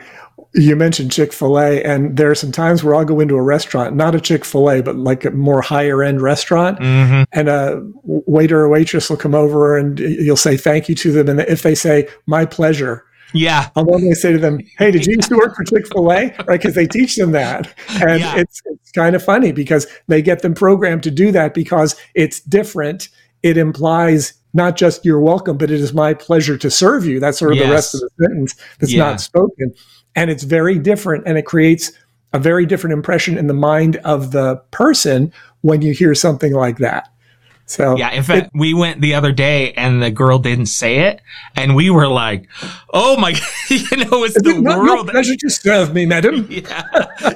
you 0.55 0.75
mentioned 0.75 1.11
Chick 1.11 1.33
fil 1.33 1.59
A, 1.59 1.83
and 1.83 2.15
there 2.15 2.29
are 2.29 2.35
some 2.35 2.51
times 2.51 2.83
where 2.83 2.93
I'll 2.93 3.05
go 3.05 3.19
into 3.19 3.35
a 3.35 3.41
restaurant, 3.41 3.95
not 3.95 4.13
a 4.13 4.21
Chick 4.21 4.45
fil 4.45 4.69
A, 4.69 4.81
but 4.81 4.95
like 4.95 5.25
a 5.25 5.31
more 5.31 5.61
higher 5.61 6.03
end 6.03 6.21
restaurant, 6.21 6.79
mm-hmm. 6.79 7.23
and 7.31 7.49
a 7.49 7.81
waiter 8.03 8.59
or 8.61 8.69
waitress 8.69 9.09
will 9.09 9.17
come 9.17 9.33
over 9.33 9.77
and 9.77 9.99
you'll 9.99 10.37
say 10.37 10.55
thank 10.55 10.87
you 10.87 10.95
to 10.95 11.11
them. 11.11 11.27
And 11.27 11.39
if 11.41 11.63
they 11.63 11.75
say, 11.75 12.07
my 12.27 12.45
pleasure, 12.45 13.05
yeah. 13.33 13.69
I'll 13.75 13.85
normally 13.85 14.13
say 14.13 14.31
to 14.31 14.37
them, 14.37 14.59
Hey, 14.77 14.91
did 14.91 15.07
you 15.07 15.15
used 15.15 15.29
to 15.29 15.37
work 15.37 15.55
for 15.55 15.63
Chick 15.63 15.87
fil 15.87 16.11
A? 16.11 16.27
Right. 16.27 16.47
Because 16.47 16.75
they 16.75 16.85
teach 16.85 17.15
them 17.15 17.31
that. 17.31 17.73
And 17.99 18.19
yeah. 18.19 18.37
it's, 18.37 18.61
it's 18.65 18.91
kind 18.91 19.15
of 19.15 19.23
funny 19.23 19.51
because 19.51 19.87
they 20.07 20.21
get 20.21 20.43
them 20.43 20.53
programmed 20.53 21.01
to 21.03 21.11
do 21.11 21.31
that 21.31 21.55
because 21.55 21.95
it's 22.13 22.41
different. 22.41 23.09
It 23.41 23.57
implies 23.57 24.33
not 24.53 24.75
just 24.75 25.03
you're 25.03 25.19
welcome, 25.19 25.57
but 25.57 25.71
it 25.71 25.81
is 25.81 25.93
my 25.93 26.13
pleasure 26.13 26.59
to 26.59 26.69
serve 26.69 27.05
you. 27.07 27.19
That's 27.19 27.39
sort 27.39 27.53
of 27.53 27.57
yes. 27.57 27.65
the 27.65 27.73
rest 27.73 27.95
of 27.95 28.01
the 28.01 28.09
sentence 28.23 28.55
that's 28.79 28.93
yeah. 28.93 29.03
not 29.03 29.19
spoken 29.19 29.73
and 30.15 30.29
it's 30.29 30.43
very 30.43 30.77
different 30.79 31.23
and 31.27 31.37
it 31.37 31.45
creates 31.45 31.91
a 32.33 32.39
very 32.39 32.65
different 32.65 32.93
impression 32.93 33.37
in 33.37 33.47
the 33.47 33.53
mind 33.53 33.97
of 33.97 34.31
the 34.31 34.55
person 34.71 35.31
when 35.61 35.81
you 35.81 35.93
hear 35.93 36.15
something 36.15 36.53
like 36.53 36.77
that. 36.79 37.09
So 37.65 37.95
yeah, 37.97 38.11
in 38.11 38.23
fact, 38.23 38.47
it, 38.47 38.51
we 38.53 38.73
went 38.73 38.99
the 38.99 39.15
other 39.15 39.31
day 39.31 39.71
and 39.73 40.03
the 40.03 40.11
girl 40.11 40.37
didn't 40.37 40.65
say 40.65 41.07
it, 41.07 41.21
and 41.55 41.75
we 41.75 41.89
were 41.89 42.07
like, 42.07 42.47
"Oh 42.93 43.17
my, 43.17 43.29
you 43.69 43.97
know, 43.97 44.23
it's 44.23 44.41
the 44.41 44.59
not, 44.59 44.79
world." 44.79 45.09
pleasure 45.09 45.35
to 45.35 45.49
serve 45.49 45.93
me, 45.93 46.05
madam. 46.05 46.47
yeah, 46.49 46.83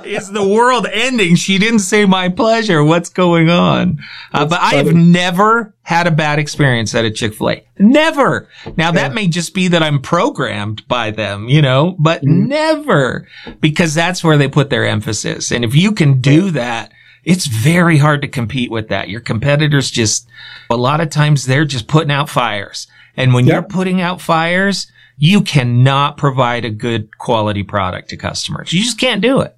it's 0.03 0.29
the 0.29 0.45
world 0.47 0.85
ending. 0.91 1.35
She 1.35 1.57
didn't 1.57 1.79
say 1.79 2.05
my 2.05 2.29
pleasure. 2.29 2.83
What's 2.83 3.09
going 3.09 3.49
on? 3.49 3.99
Uh, 4.33 4.45
but 4.45 4.59
funny. 4.59 4.77
I 4.77 4.83
have 4.83 4.93
never 4.93 5.73
had 5.83 6.07
a 6.07 6.11
bad 6.11 6.39
experience 6.39 6.93
at 6.93 7.05
a 7.05 7.11
Chick 7.11 7.33
Fil 7.33 7.51
A. 7.51 7.67
Never. 7.79 8.49
Now 8.75 8.87
yeah. 8.87 8.91
that 8.91 9.13
may 9.13 9.27
just 9.27 9.53
be 9.53 9.69
that 9.69 9.81
I'm 9.81 10.01
programmed 10.01 10.85
by 10.89 11.11
them, 11.11 11.47
you 11.47 11.61
know, 11.61 11.95
but 11.99 12.21
mm-hmm. 12.21 12.47
never 12.47 13.27
because 13.61 13.93
that's 13.93 14.23
where 14.23 14.37
they 14.37 14.49
put 14.49 14.69
their 14.69 14.85
emphasis. 14.85 15.51
And 15.51 15.63
if 15.63 15.73
you 15.73 15.93
can 15.93 16.19
do 16.19 16.51
that 16.51 16.91
it's 17.27 17.45
very 17.45 17.97
hard 17.97 18.21
to 18.21 18.27
compete 18.29 18.71
with 18.71 18.87
that. 18.87 19.09
Your 19.09 19.19
competitors 19.19 19.91
just, 19.91 20.29
a 20.69 20.77
lot 20.77 21.01
of 21.01 21.09
times 21.09 21.45
they're 21.45 21.65
just 21.65 21.89
putting 21.89 22.09
out 22.09 22.29
fires. 22.29 22.87
And 23.17 23.33
when 23.33 23.45
yep. 23.45 23.53
you're 23.53 23.63
putting 23.63 23.99
out 23.99 24.21
fires, 24.21 24.89
you 25.17 25.41
cannot 25.41 26.15
provide 26.15 26.63
a 26.63 26.69
good 26.69 27.17
quality 27.17 27.63
product 27.63 28.09
to 28.11 28.17
customers. 28.17 28.71
You 28.71 28.81
just 28.81 28.97
can't 28.97 29.21
do 29.21 29.41
it. 29.41 29.57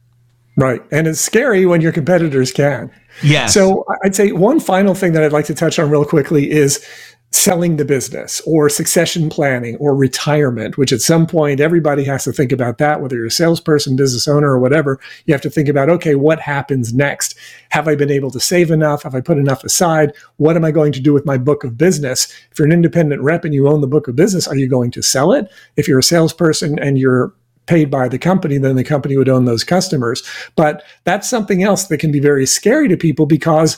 Right. 0.57 0.81
And 0.91 1.07
it's 1.07 1.21
scary 1.21 1.67
when 1.67 1.79
your 1.79 1.91
competitors 1.91 2.51
can. 2.51 2.91
Yes. 3.21 3.53
So 3.53 3.85
I'd 4.03 4.15
say 4.15 4.31
one 4.31 4.59
final 4.59 4.95
thing 4.95 5.13
that 5.13 5.23
I'd 5.23 5.31
like 5.31 5.45
to 5.45 5.53
touch 5.53 5.77
on 5.77 5.91
real 5.91 6.05
quickly 6.05 6.49
is 6.49 6.83
selling 7.31 7.77
the 7.77 7.85
business 7.85 8.41
or 8.45 8.69
succession 8.69 9.29
planning 9.29 9.75
or 9.77 9.95
retirement, 9.95 10.77
which 10.77 10.91
at 10.91 11.01
some 11.01 11.27
point 11.27 11.59
everybody 11.59 12.03
has 12.03 12.23
to 12.23 12.31
think 12.31 12.51
about 12.51 12.79
that, 12.79 13.01
whether 13.01 13.15
you're 13.15 13.27
a 13.27 13.31
salesperson, 13.31 13.95
business 13.95 14.27
owner, 14.27 14.49
or 14.49 14.59
whatever. 14.59 14.99
You 15.25 15.33
have 15.33 15.41
to 15.41 15.49
think 15.49 15.69
about, 15.69 15.89
okay, 15.89 16.15
what 16.15 16.39
happens 16.39 16.93
next? 16.93 17.35
Have 17.69 17.87
I 17.87 17.95
been 17.95 18.09
able 18.09 18.31
to 18.31 18.39
save 18.39 18.71
enough? 18.71 19.03
Have 19.03 19.13
I 19.13 19.21
put 19.21 19.37
enough 19.37 19.63
aside? 19.63 20.13
What 20.37 20.55
am 20.55 20.65
I 20.65 20.71
going 20.71 20.91
to 20.93 20.99
do 20.99 21.13
with 21.13 21.25
my 21.25 21.37
book 21.37 21.63
of 21.63 21.77
business? 21.77 22.33
If 22.51 22.57
you're 22.57 22.65
an 22.65 22.73
independent 22.73 23.21
rep 23.21 23.45
and 23.45 23.53
you 23.53 23.67
own 23.67 23.81
the 23.81 23.87
book 23.87 24.07
of 24.07 24.15
business, 24.15 24.47
are 24.47 24.57
you 24.57 24.67
going 24.67 24.89
to 24.91 25.03
sell 25.03 25.31
it? 25.31 25.51
If 25.75 25.87
you're 25.87 25.99
a 25.99 26.03
salesperson 26.03 26.79
and 26.79 26.97
you're 26.97 27.33
paid 27.67 27.91
by 27.91 28.07
the 28.07 28.17
company, 28.17 28.57
then 28.57 28.75
the 28.75 28.83
company 28.83 29.15
would 29.15 29.29
own 29.29 29.45
those 29.45 29.63
customers. 29.63 30.23
But 30.55 30.83
that's 31.03 31.29
something 31.29 31.61
else 31.61 31.85
that 31.85 31.99
can 31.99 32.11
be 32.11 32.19
very 32.19 32.47
scary 32.47 32.87
to 32.87 32.97
people 32.97 33.27
because 33.27 33.77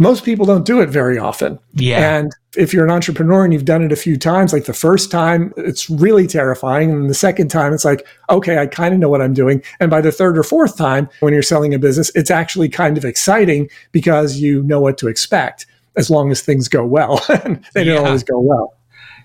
most 0.00 0.24
people 0.24 0.46
don't 0.46 0.64
do 0.64 0.80
it 0.80 0.88
very 0.88 1.18
often. 1.18 1.58
Yeah. 1.74 2.16
And 2.16 2.32
if 2.56 2.72
you're 2.72 2.86
an 2.86 2.90
entrepreneur 2.90 3.44
and 3.44 3.52
you've 3.52 3.66
done 3.66 3.82
it 3.82 3.92
a 3.92 3.96
few 3.96 4.16
times, 4.16 4.50
like 4.50 4.64
the 4.64 4.72
first 4.72 5.10
time, 5.10 5.52
it's 5.58 5.90
really 5.90 6.26
terrifying. 6.26 6.90
And 6.90 7.10
the 7.10 7.14
second 7.14 7.48
time, 7.48 7.74
it's 7.74 7.84
like, 7.84 8.06
okay, 8.30 8.58
I 8.58 8.66
kind 8.66 8.94
of 8.94 8.98
know 8.98 9.10
what 9.10 9.20
I'm 9.20 9.34
doing. 9.34 9.62
And 9.78 9.90
by 9.90 10.00
the 10.00 10.10
third 10.10 10.38
or 10.38 10.42
fourth 10.42 10.78
time, 10.78 11.10
when 11.20 11.34
you're 11.34 11.42
selling 11.42 11.74
a 11.74 11.78
business, 11.78 12.10
it's 12.14 12.30
actually 12.30 12.70
kind 12.70 12.96
of 12.96 13.04
exciting 13.04 13.68
because 13.92 14.38
you 14.38 14.62
know 14.62 14.80
what 14.80 14.96
to 14.98 15.06
expect 15.06 15.66
as 15.96 16.08
long 16.08 16.30
as 16.30 16.40
things 16.40 16.66
go 16.66 16.82
well. 16.82 17.22
and 17.44 17.62
they 17.74 17.84
don't 17.84 18.06
always 18.06 18.24
go 18.24 18.40
well. 18.40 18.72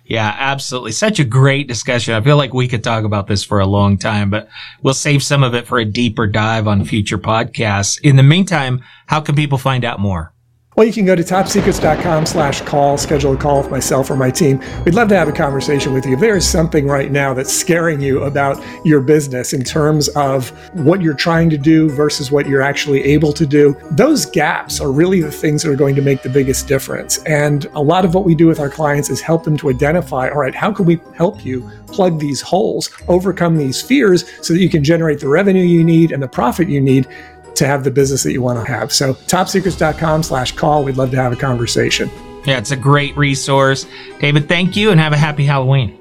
Yeah, 0.04 0.36
absolutely. 0.38 0.92
Such 0.92 1.20
a 1.20 1.26
great 1.26 1.70
discussion. 1.70 2.14
I 2.16 2.22
feel 2.22 2.36
like 2.36 2.54
we 2.54 2.68
could 2.68 2.84
talk 2.84 3.06
about 3.06 3.28
this 3.28 3.46
for 3.46 3.62
a 3.62 3.66
long 3.66 3.98
time, 3.98 4.30
but 4.30 4.50
we'll 4.84 4.94
save 4.94 5.24
some 5.24 5.42
of 5.42 5.56
it 5.56 5.68
for 5.68 5.80
a 5.80 5.86
deeper 5.86 6.28
dive 6.28 6.68
on 6.68 6.84
future 6.84 7.18
podcasts. 7.18 8.00
In 8.02 8.18
the 8.18 8.24
meantime, 8.24 8.84
how 9.08 9.22
can 9.22 9.36
people 9.36 9.58
find 9.58 9.86
out 9.86 10.02
more? 10.02 10.34
Well, 10.76 10.86
you 10.86 10.92
can 10.92 11.06
go 11.06 11.16
to 11.16 11.24
topsecrets.com 11.24 12.26
slash 12.26 12.60
call, 12.64 12.98
schedule 12.98 13.32
a 13.32 13.38
call 13.38 13.60
with 13.62 13.72
myself 13.72 14.10
or 14.10 14.18
my 14.18 14.30
team. 14.30 14.62
We'd 14.84 14.94
love 14.94 15.08
to 15.08 15.16
have 15.16 15.30
a 15.30 15.32
conversation 15.32 15.94
with 15.94 16.06
you. 16.06 16.16
If 16.16 16.20
there 16.20 16.36
is 16.36 16.46
something 16.46 16.86
right 16.86 17.14
now 17.14 17.34
that's 17.34 17.54
scaring 17.54 18.02
you 18.02 18.24
about 18.24 18.62
your 18.84 19.00
business 19.00 19.54
in 19.54 19.64
terms 19.64 20.10
of 20.10 20.50
what 20.74 21.02
you're 21.02 21.14
trying 21.14 21.50
to 21.52 21.58
do 21.58 21.90
versus 21.90 22.30
what 22.30 22.46
you're 22.46 22.62
actually 22.62 23.02
able 23.04 23.32
to 23.32 23.46
do, 23.46 23.78
those 23.92 24.26
gaps 24.26 24.82
are 24.82 24.92
really 24.92 25.22
the 25.22 25.32
things 25.32 25.64
that 25.64 25.72
are 25.72 25.78
going 25.78 25.96
to 25.96 26.02
make 26.02 26.24
the 26.24 26.30
biggest 26.30 26.68
difference. 26.68 27.20
And 27.20 27.64
a 27.68 27.82
lot 27.82 28.04
of 28.04 28.14
what 28.14 28.26
we 28.26 28.36
do 28.36 28.46
with 28.46 28.60
our 28.60 28.70
clients 28.70 29.10
is 29.10 29.22
help 29.22 29.46
them 29.46 29.56
to 29.60 29.70
identify, 29.70 30.28
all 30.28 30.40
right, 30.40 30.54
how 30.54 30.74
can 30.74 30.84
we 30.84 31.00
help 31.16 31.46
you 31.46 31.72
plug 31.88 32.20
these 32.20 32.42
holes, 32.42 32.90
overcome 33.08 33.56
these 33.56 33.82
fears 33.82 34.26
so 34.46 34.52
that 34.52 34.60
you 34.60 34.70
can 34.70 34.84
generate 34.84 35.22
the 35.22 35.30
revenue 35.30 35.64
you 35.64 35.86
need 35.86 36.12
and 36.12 36.22
the 36.22 36.28
profit 36.28 36.68
you 36.68 36.82
need 36.82 37.08
to 37.56 37.68
have 37.68 37.84
the 37.84 37.92
business 37.92 38.24
that 38.24 38.32
you 38.32 38.42
want 38.42 38.64
to 38.66 38.72
have. 38.72 38.92
So 38.92 39.14
topsecrets.com 39.14 40.24
slash 40.24 40.54
call. 40.54 40.84
We'd 40.84 40.98
love 40.98 41.12
to 41.12 41.18
have 41.18 41.34
a 41.34 41.36
conversation. 41.38 42.10
Yeah, 42.46 42.58
it's 42.58 42.72
a 42.72 42.76
great 42.76 43.16
resource. 43.18 43.86
David, 44.20 44.48
thank 44.48 44.76
you 44.76 44.92
and 44.92 45.00
have 45.00 45.14
a 45.14 45.18
happy 45.18 45.46
Halloween. 45.46 45.98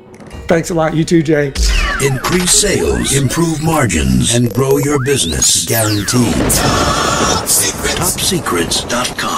Thanks 0.46 0.70
a 0.70 0.74
lot. 0.74 0.94
You 0.94 1.04
too, 1.04 1.22
Jay. 1.22 1.52
Increase 2.02 2.50
sales, 2.50 3.16
improve 3.16 3.62
margins, 3.62 4.34
and 4.34 4.52
grow 4.52 4.76
your 4.78 5.02
business. 5.04 5.64
Guaranteed. 5.64 6.34
Top 6.34 7.48
Secrets. 7.48 8.16
TopSecrets.com. 8.16 9.33